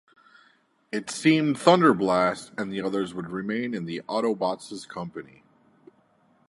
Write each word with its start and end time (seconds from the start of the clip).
It 0.91 1.11
seemed 1.11 1.57
Thunderblast 1.57 2.59
and 2.59 2.73
the 2.73 2.81
others 2.81 3.13
would 3.13 3.29
remain 3.29 3.75
in 3.75 3.85
the 3.85 4.01
Autobots' 4.09 4.87
company. 4.89 5.43